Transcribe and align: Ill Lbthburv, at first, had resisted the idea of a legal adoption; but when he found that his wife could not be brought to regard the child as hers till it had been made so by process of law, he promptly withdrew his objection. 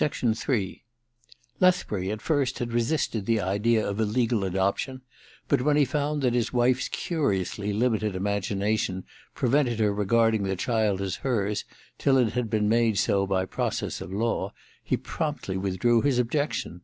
Ill 0.00 0.08
Lbthburv, 0.08 0.82
at 2.10 2.20
first, 2.20 2.58
had 2.58 2.72
resisted 2.72 3.26
the 3.26 3.38
idea 3.40 3.88
of 3.88 4.00
a 4.00 4.04
legal 4.04 4.42
adoption; 4.42 5.02
but 5.46 5.62
when 5.62 5.76
he 5.76 5.84
found 5.84 6.20
that 6.22 6.34
his 6.34 6.52
wife 6.52 6.90
could 6.90 6.90
not 6.90 6.90
be 6.90 6.96
brought 6.98 7.06
to 7.06 7.14
regard 9.92 10.42
the 10.42 10.56
child 10.56 11.00
as 11.00 11.14
hers 11.22 11.64
till 11.96 12.16
it 12.18 12.32
had 12.32 12.50
been 12.50 12.68
made 12.68 12.98
so 12.98 13.24
by 13.24 13.44
process 13.44 14.00
of 14.00 14.12
law, 14.12 14.52
he 14.82 14.96
promptly 14.96 15.56
withdrew 15.56 16.02
his 16.02 16.18
objection. 16.18 16.80